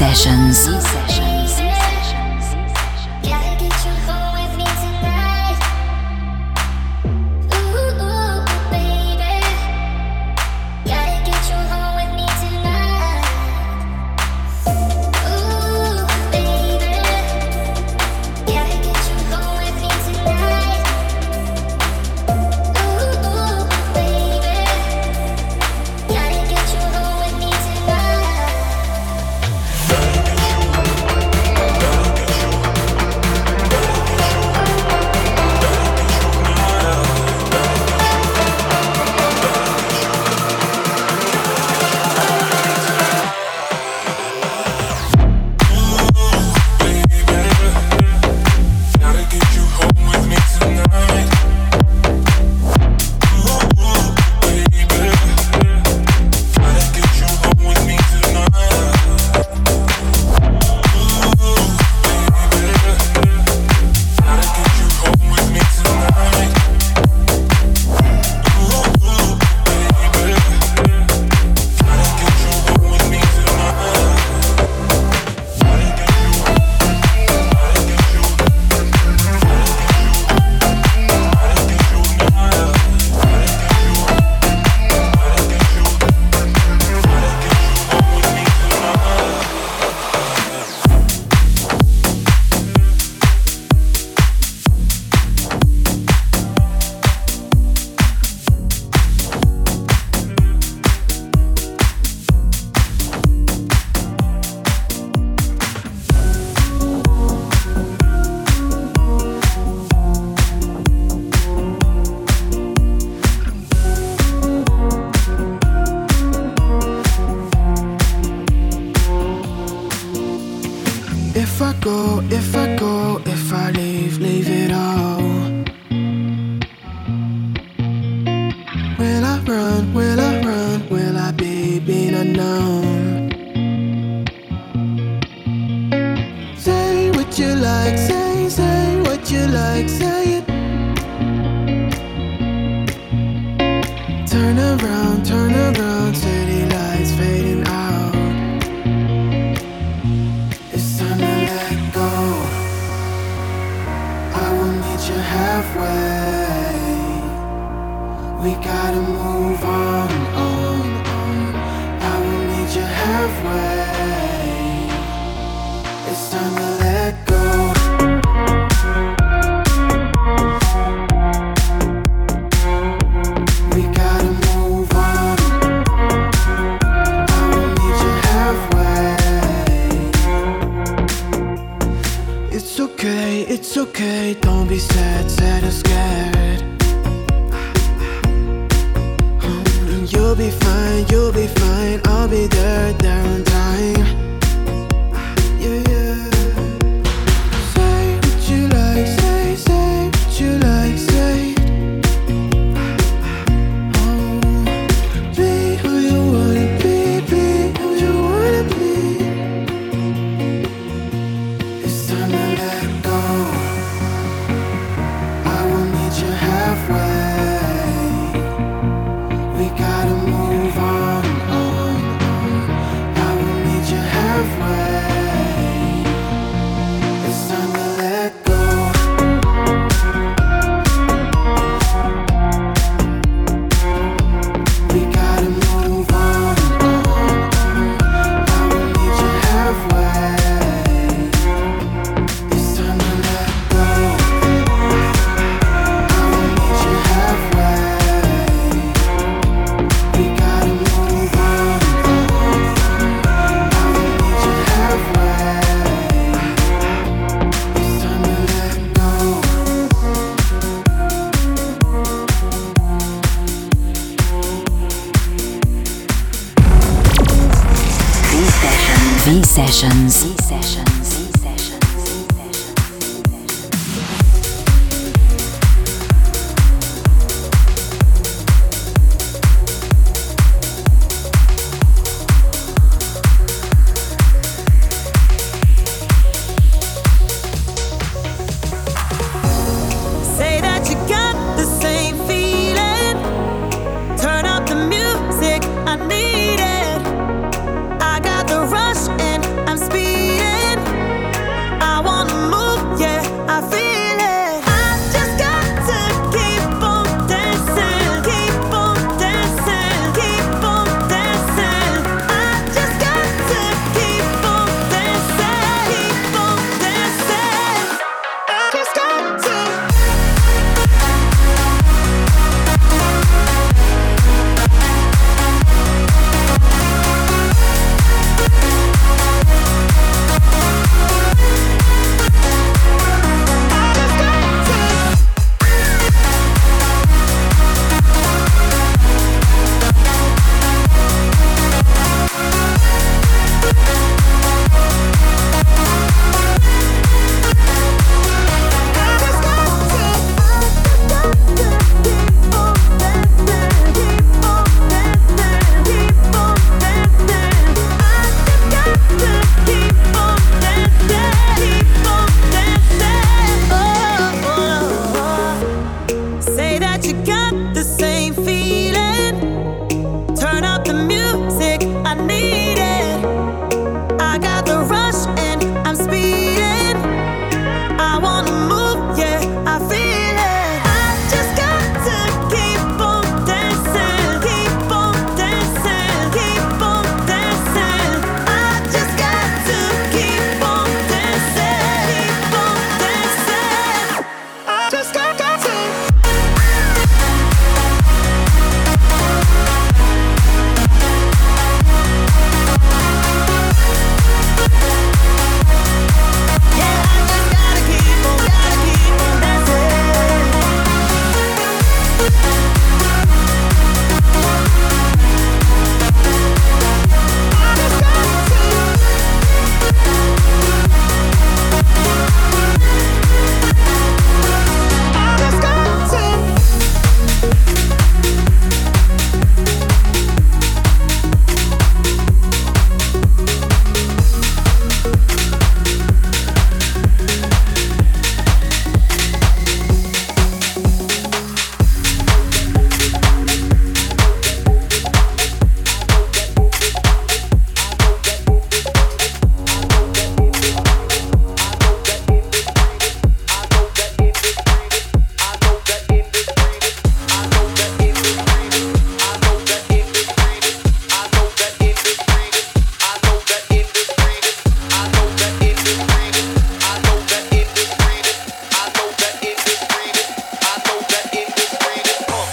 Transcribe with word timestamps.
sessions. 0.00 0.99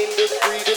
industry 0.00 0.69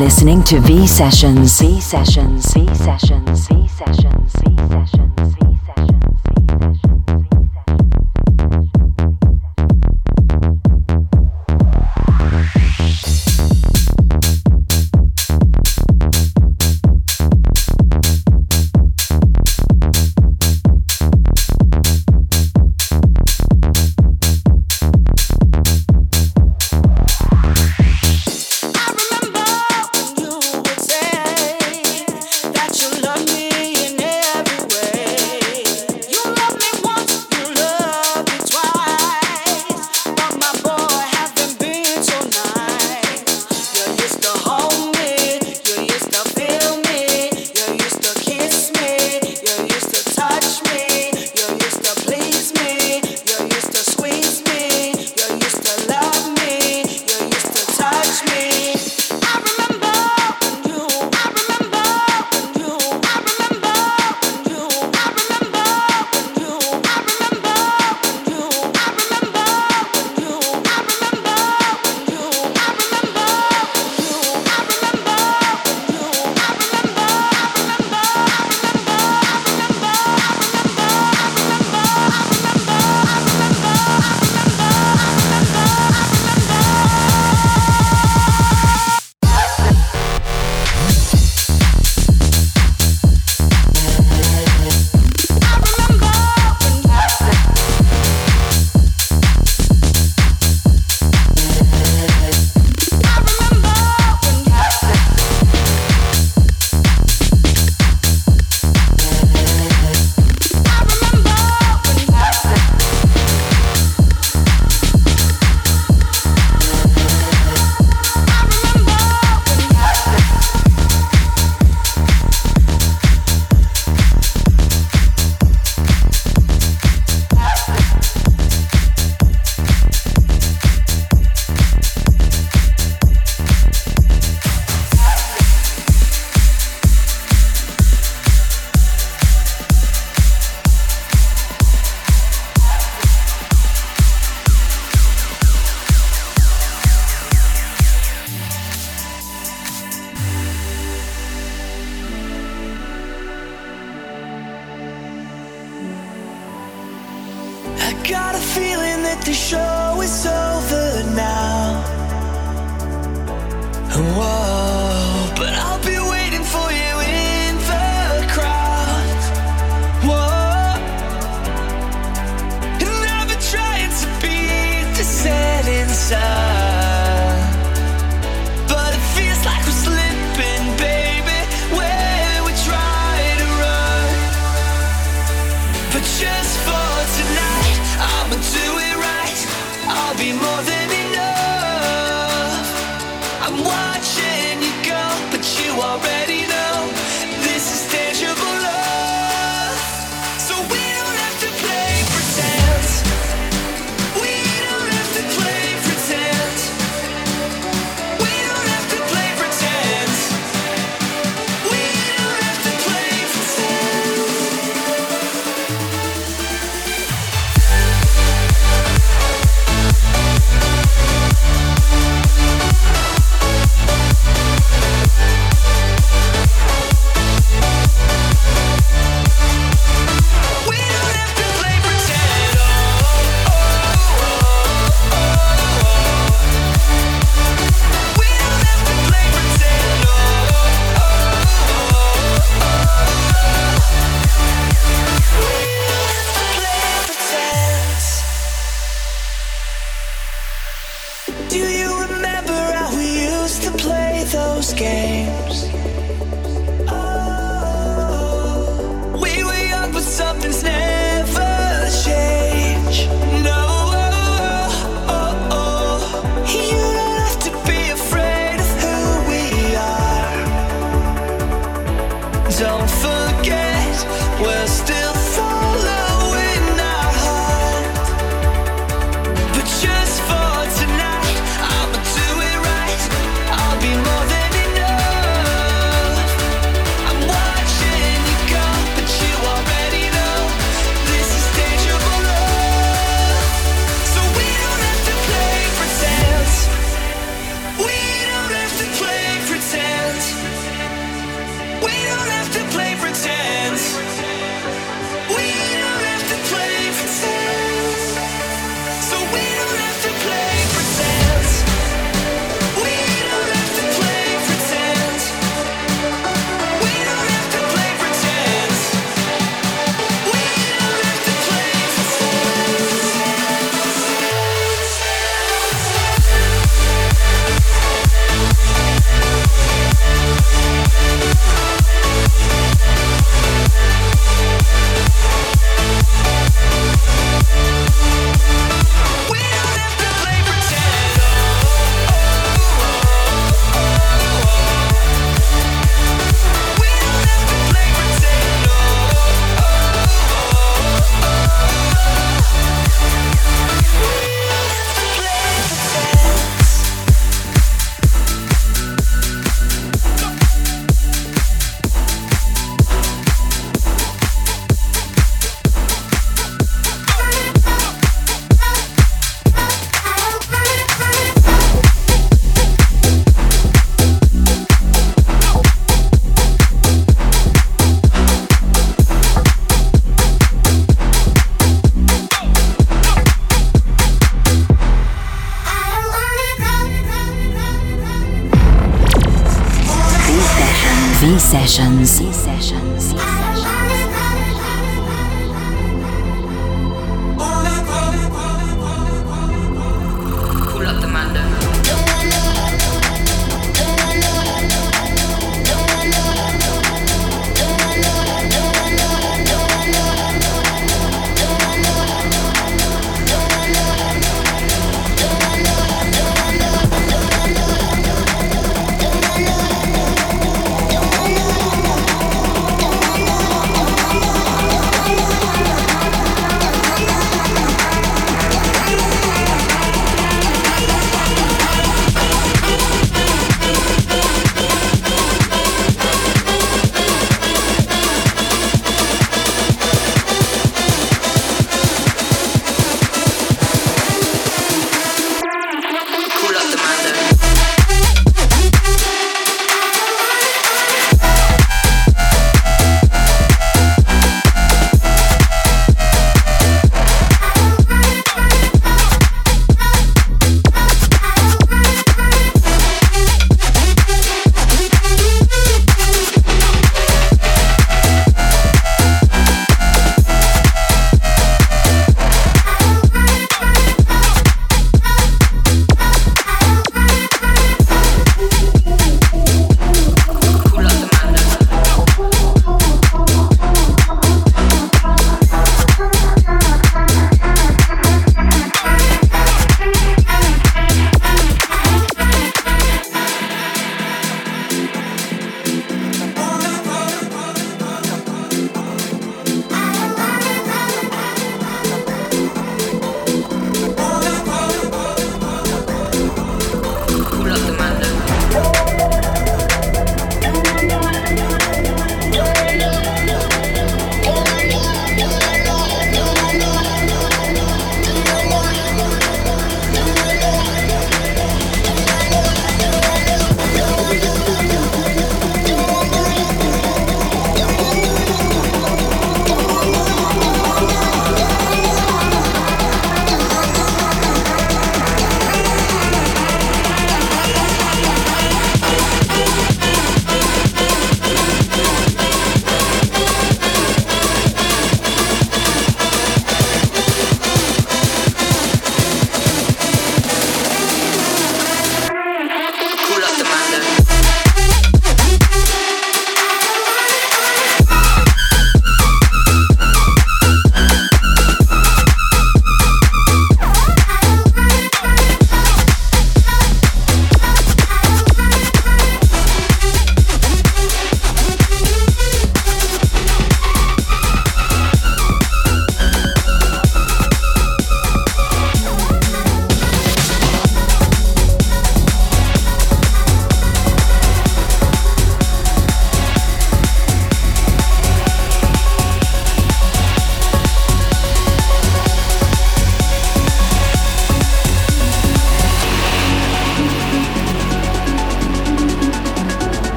listening 0.00 0.42
to 0.42 0.58
V 0.60 0.86
Sessions. 0.86 1.60
V 1.60 1.78
Sessions. 1.78 2.54
V 2.54 2.74
Sessions. 2.74 3.48
V 3.48 3.68
Sessions. 3.68 3.70
Sessions. 3.80 4.39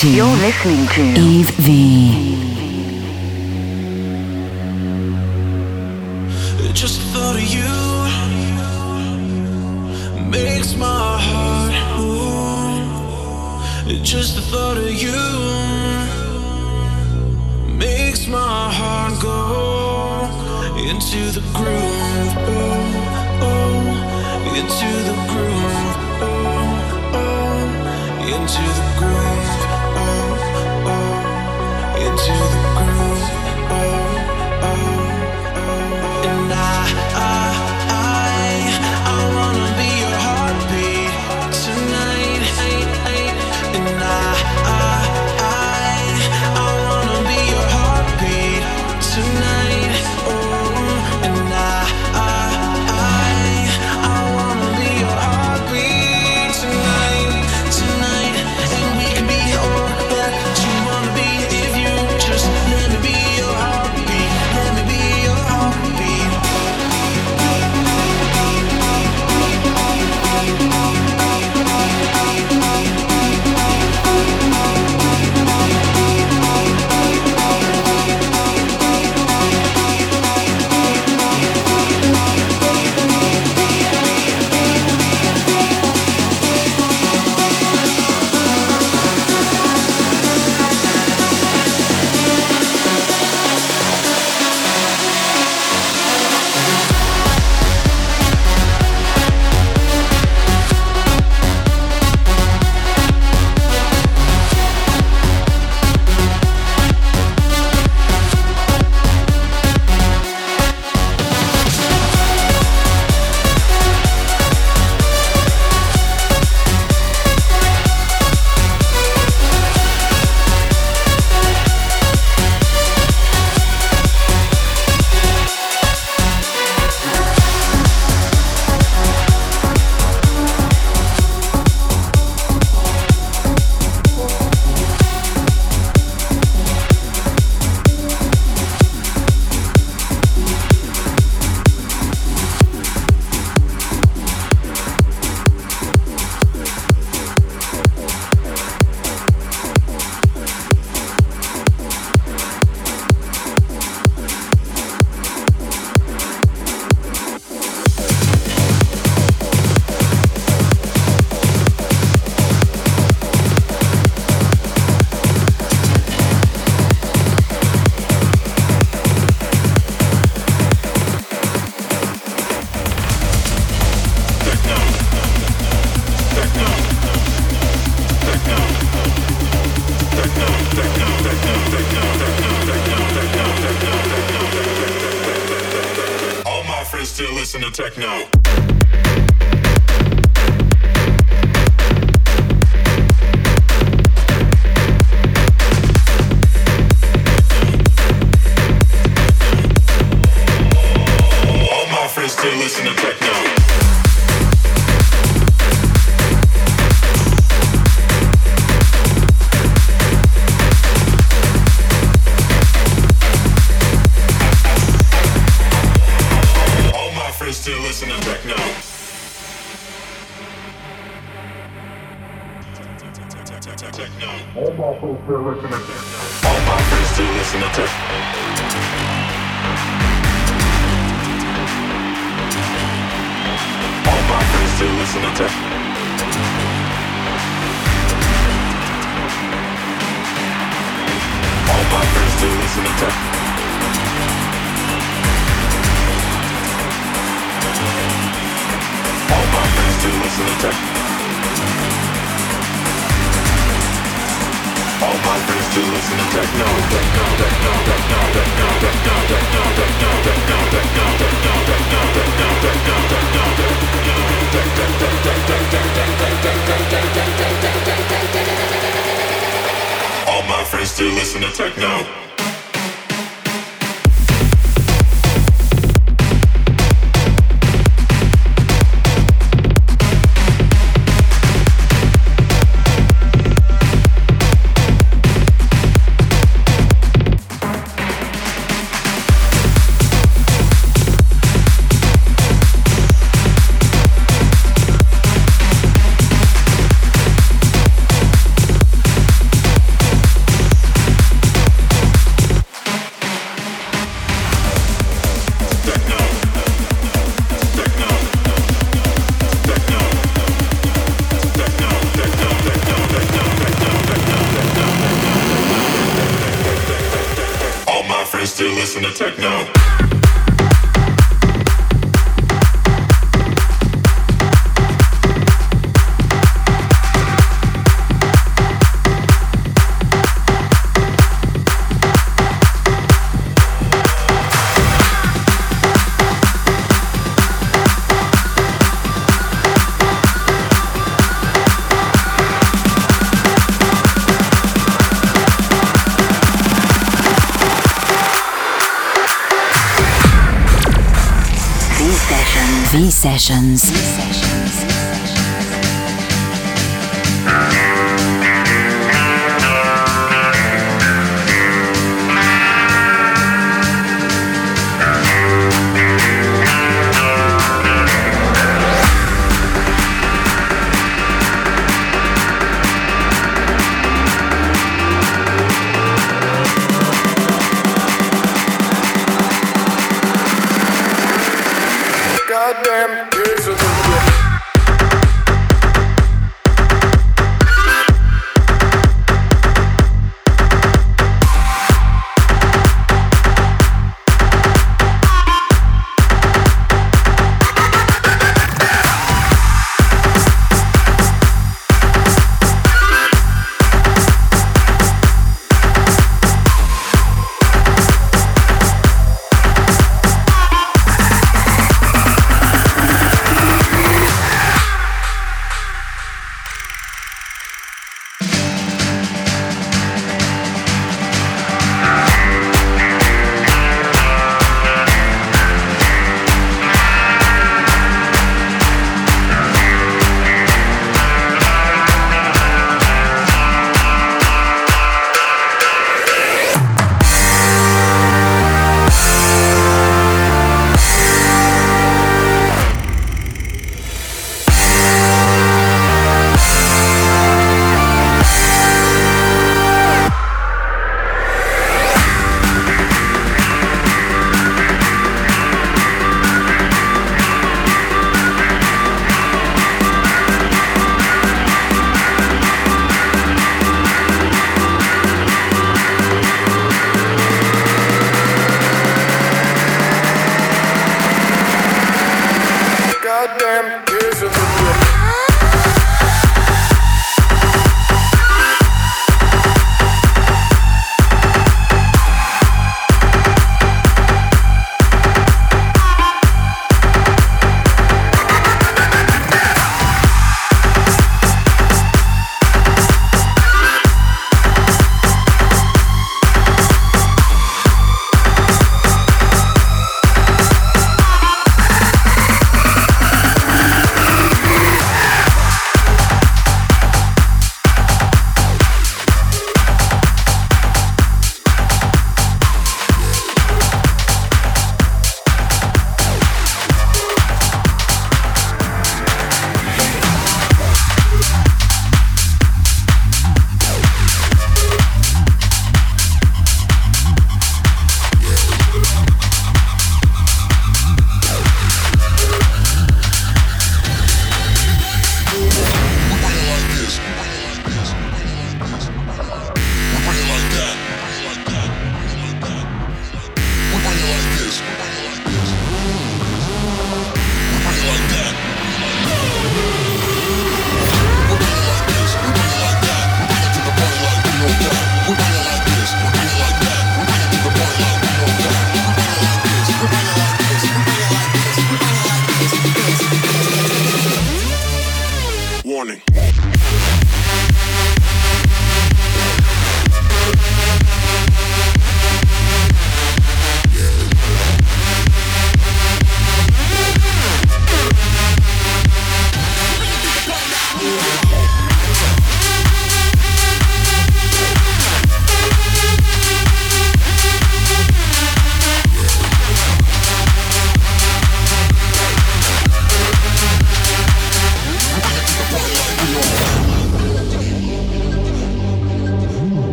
You're 0.00 0.26
listening 0.26 0.86
to 0.86 1.02
Yves 1.18 1.67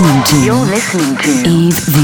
listening 0.00 0.22
to. 0.24 0.44
You're 0.44 0.66
listening 0.66 1.16
to. 1.16 1.30
Yves 1.48 1.88
V. 1.88 1.96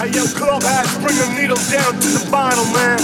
Hey, 0.00 0.08
yo, 0.08 0.24
Klubbheads, 0.32 0.96
bring 1.04 1.16
the 1.20 1.28
needle 1.36 1.60
down 1.68 1.92
to 1.92 2.08
the 2.08 2.24
vinyl, 2.32 2.64
man. 2.72 2.96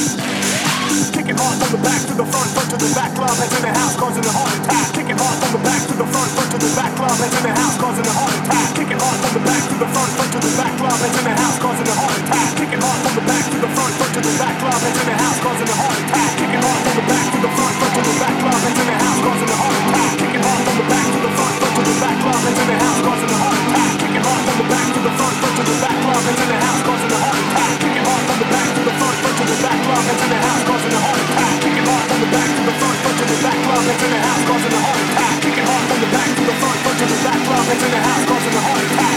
Kicking 1.12 1.37
off 1.37 1.61
from 1.61 1.68
the 1.76 1.84
back 1.84 2.01
to 2.09 2.14
the 2.14 2.24
front, 2.24 2.49
front 2.57 2.70
to 2.70 2.76
the 2.80 2.95
back, 2.95 3.14
club 3.14 3.37
that's 3.37 3.53
in 3.57 3.62
the 3.62 3.68
house, 3.68 3.97
causing 3.97 4.24
a 4.24 4.32
heart 4.32 4.57
attack. 4.57 4.95
Kicking 4.95 5.20
off 5.20 5.37
from 5.37 5.53
the 5.53 5.62
back 5.64 5.82
to 5.87 5.95
the 6.01 6.07
front, 6.07 6.30
front 6.32 6.51
to 6.53 6.59
the 6.59 6.72
back, 6.72 6.97
club 6.97 7.12
that's 7.20 7.37
in 7.37 7.43
the 7.43 7.53
house, 7.53 7.76
causing 7.76 8.07
a 8.07 8.14
heart 8.16 8.32
attack. 8.41 8.74
Kicking 8.74 9.01
off 9.05 9.16
from 9.20 9.32
the 9.37 9.45
back 9.45 9.68
to 9.68 9.74
the 9.76 9.89
front, 9.93 10.11
front 10.16 10.32
to 10.32 10.39
the 10.41 10.57
back. 10.57 10.66
Kicking 10.87 12.78
from 12.78 13.14
the 13.18 13.22
back 13.26 13.43
to 13.51 13.59
the 13.59 13.66
front, 13.74 13.91
front 13.99 14.12
to 14.14 14.20
the 14.22 14.30
back. 14.39 14.55
In 14.55 15.03
the 15.03 15.18
house 15.18 15.39
causing 15.43 15.66
a 15.66 15.74
heart 15.74 15.99
attack. 15.99 16.30
Kicking 16.39 16.62
hard 16.62 16.78
from 16.87 16.95
the 16.95 17.05
back 17.11 17.26
to 17.26 17.39
the 17.43 17.51
front, 17.59 17.74
front 17.74 17.95
to 17.97 18.03
the 18.07 18.14
back. 18.22 18.39
In 18.39 18.87
the 18.87 18.95
house 18.95 19.18
causing 19.18 19.51
a 19.51 19.57
heart 19.59 19.74
attack. 19.82 20.14
Kicking 20.14 20.45
hard 20.47 20.62
from 20.62 20.76
the 20.78 20.87
back 20.87 21.07
to 21.11 21.18
the 21.26 21.30
front, 21.34 21.55
front 21.59 21.74
to 21.74 21.82
the 21.82 21.95
back. 21.99 22.14
In 22.22 22.66
the 22.70 22.76
house 22.78 23.03
causing 23.03 23.34
a 23.34 23.39
heart 23.43 23.59
attack. 23.66 23.99
Kicking 23.99 24.22
hard 24.22 24.43
from 24.47 24.57
the 24.57 24.66
back 24.70 24.87
to 24.87 25.01
the 25.03 25.11
front, 25.11 25.34
front 25.43 25.55
to 25.59 25.62
the 25.66 25.74
back. 25.82 25.99
In 26.07 26.47
the 26.47 26.59
house 26.62 26.82
causing 26.87 27.11
a 27.11 27.18
heart 27.18 27.41
attack. 27.43 27.74
Kicking 27.82 28.07
hard 28.07 28.22
from 28.26 28.39
the 28.39 28.47
back 28.47 28.68
to 28.70 28.80
the 28.87 28.95
front, 28.95 29.16
front 29.26 29.37
to 29.37 29.45
the 29.51 29.59
back. 29.66 29.78
In 29.82 30.30
the 30.30 30.39
house 30.39 30.62
causing 30.70 30.95
a 30.95 31.01
heart 31.03 31.18
attack. 31.26 31.55
Kicking 31.66 31.87
hard 31.91 32.05
from 32.07 32.18
the 32.22 32.28
back 32.30 32.51
to 32.55 32.62
the 32.62 32.74
front, 32.78 32.97
front 33.03 33.16
to 33.18 33.24
the 33.26 33.39
back. 33.43 33.59
In 33.66 34.11
the 34.14 34.20
house 34.22 34.45
causing 34.47 34.70
a 34.70 34.80
heart 34.87 35.03
attack. 35.03 35.34
Kicking 35.43 35.66
hard 35.66 35.84
from 35.91 35.99
the 35.99 36.09
back 36.14 36.30
to 36.30 36.43
the 36.47 36.55
front, 36.62 36.78
front 36.78 36.99
to 37.01 37.07
the 37.11 37.18
back. 37.26 37.41
In 37.74 37.91
the 37.91 38.01
house 38.07 38.24
causing 38.30 38.55
a 38.55 38.62
heart 38.62 38.87
attack. 38.87 39.16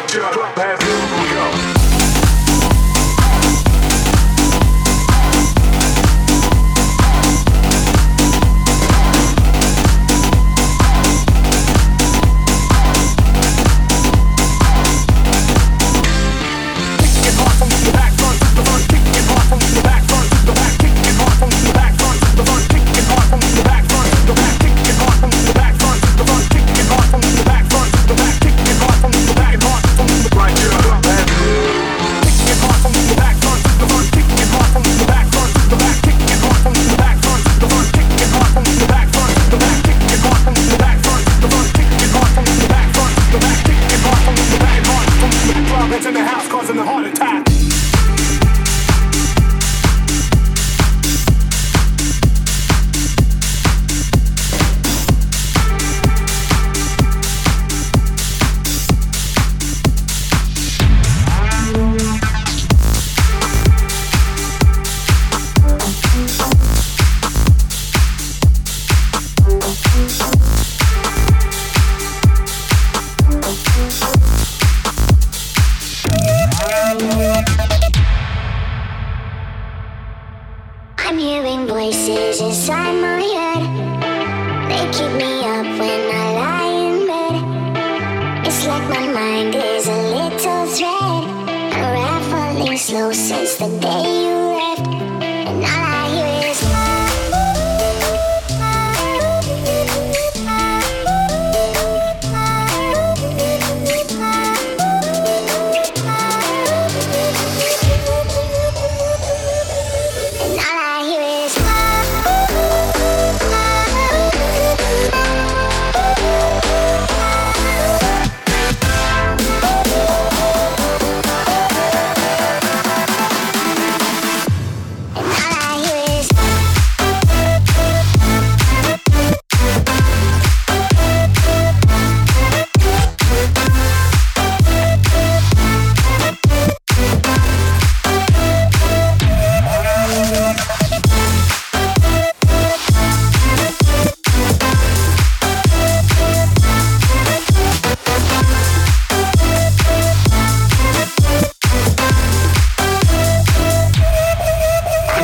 my 0.00 0.06
job, 0.08 0.54
pass 0.54 0.82
here 0.82 0.94
we 1.22 1.60
go. 1.60 1.65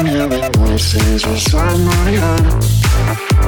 I'm 0.03 0.09
hearing 0.09 0.53
voices 0.55 1.25
inside 1.25 1.79
my 1.79 2.11
head. 2.11 2.43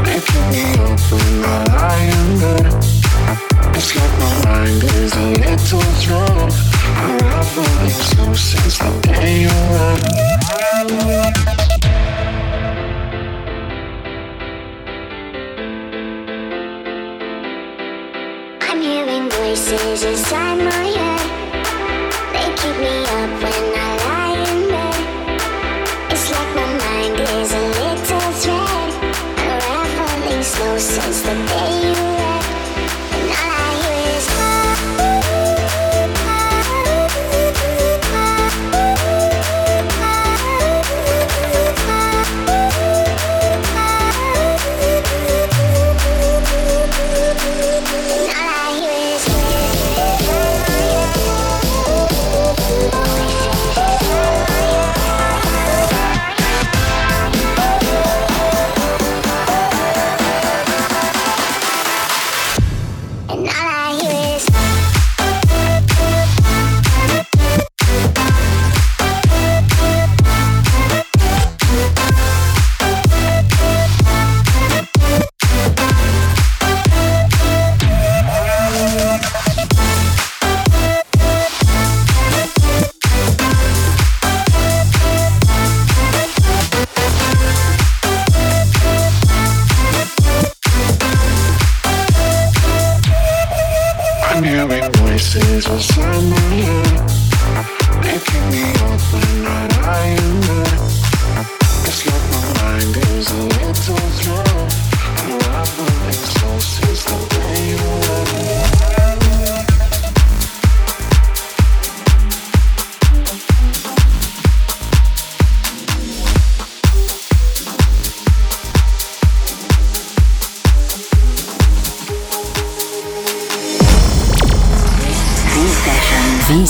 Making 0.07 0.47
me 0.53 0.65
open 0.87 1.43
the 1.43 1.55
lying 1.75 2.39
bed. 2.39 2.73
It's 3.75 3.91
like 3.97 4.15
my 4.21 4.31
mind 4.45 4.85
is 4.85 5.13
a 5.15 5.19
little 5.35 5.83
drunk. 6.01 6.53
I'm 6.95 7.19
traveling 7.19 7.91
slow 7.91 8.35
since 8.35 8.79
the 8.79 8.91
day 9.03 9.41
you 9.41 9.49
left. 9.49 10.05
Hearing 18.81 19.31
voices 19.31 20.05
inside 20.05 20.59
my 20.59 20.85
head. 20.99 21.25
They 22.35 22.49
keep 22.55 22.77
me 22.79 22.95
up 23.03 23.43
when 23.43 23.64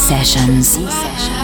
sessions. 0.04 1.43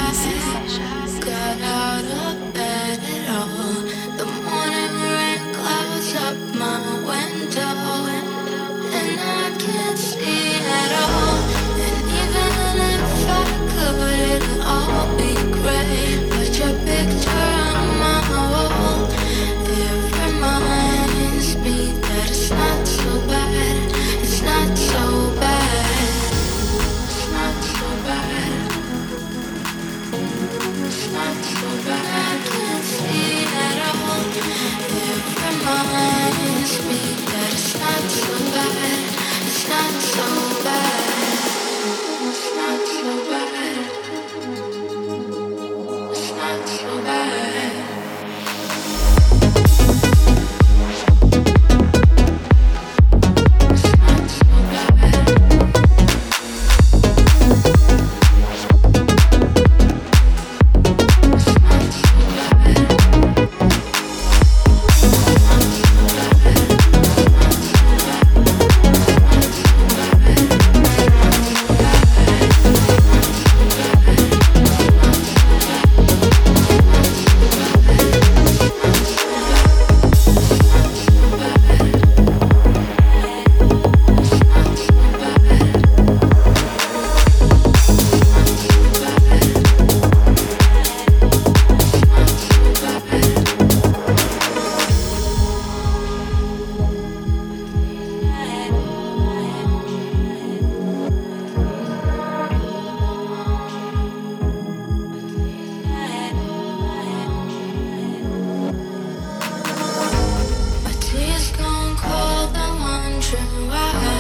ocean 113.32 113.68
wide. 113.68 114.19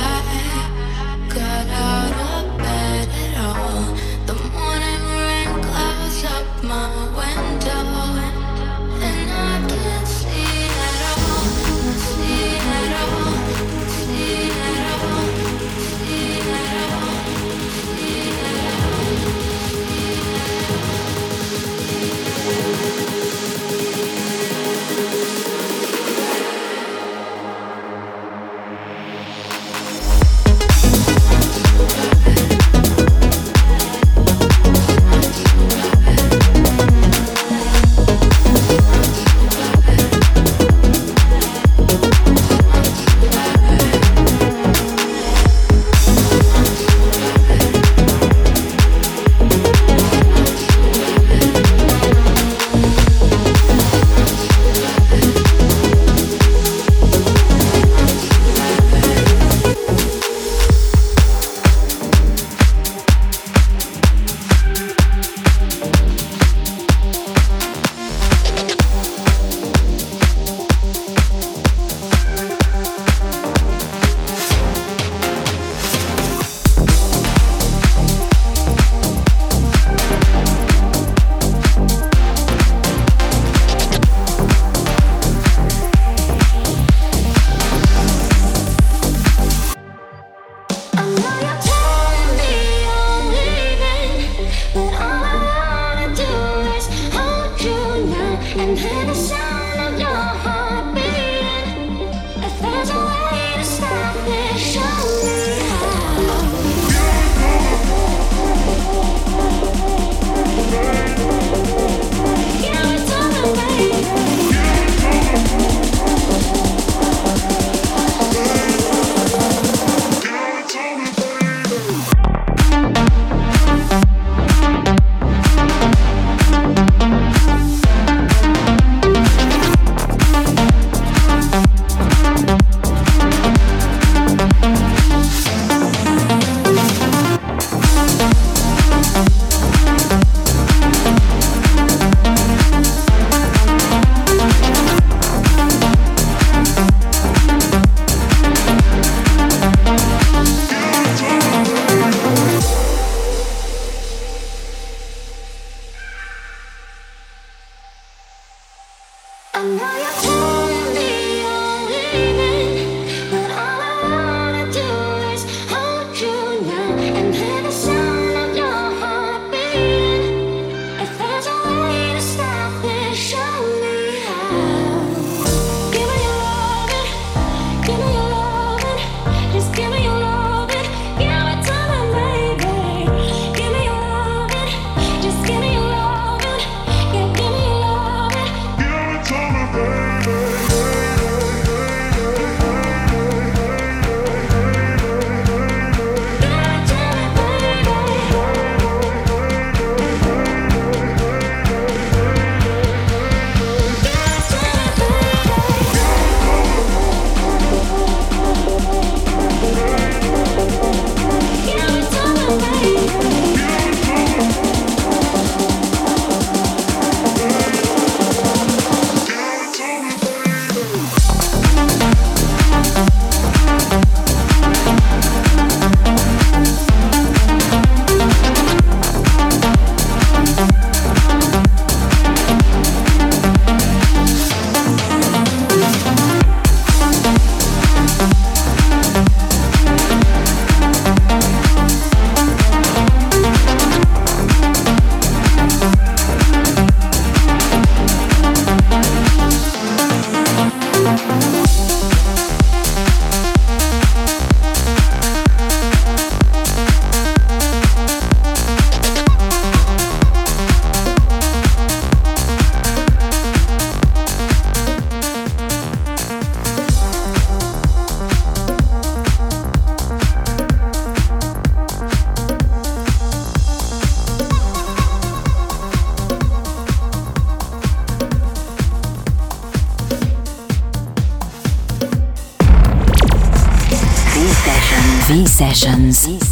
Sessions. 285.72 286.49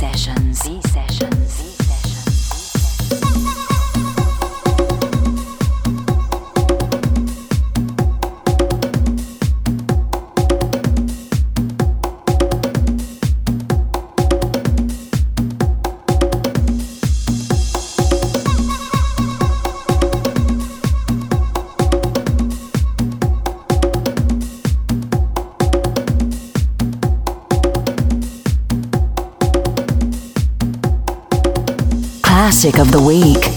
Classic 32.61 32.81
of 32.81 32.91
the 32.91 33.01
week. 33.01 33.48